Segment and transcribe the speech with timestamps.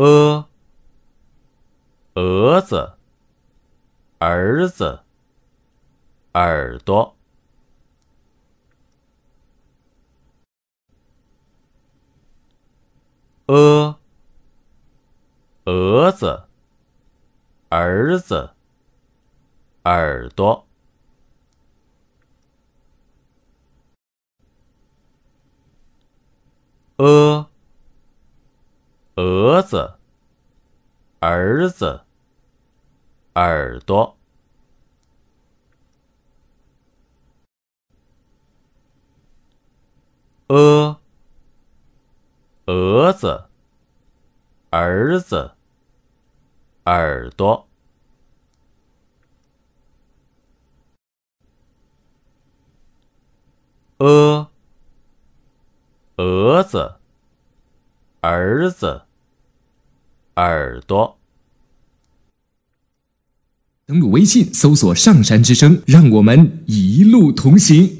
[0.00, 0.48] 鹅，
[2.14, 2.94] 蛾子，
[4.18, 5.00] 儿子，
[6.32, 7.14] 耳朵。
[13.44, 13.98] 鹅，
[15.66, 16.44] 蛾子，
[17.68, 18.54] 儿子，
[19.82, 20.66] 耳朵。
[26.96, 27.49] 鹅，
[29.20, 29.98] 蛾子，
[31.18, 32.00] 儿子，
[33.34, 34.16] 耳朵。
[40.46, 40.98] 鹅，
[42.64, 43.44] 蛾子，
[44.70, 45.52] 儿子，
[46.86, 47.68] 耳朵。
[53.98, 54.48] 鹅。
[56.16, 56.94] 蛾子，
[58.22, 59.02] 儿子，
[60.36, 61.18] 耳朵。
[63.86, 67.99] 登录微信，搜索“上山之声”，让我们一路同行。